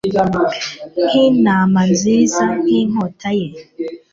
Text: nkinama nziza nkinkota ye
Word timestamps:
nkinama 1.05 1.81
nziza 1.91 2.45
nkinkota 2.61 3.29
ye 3.39 3.49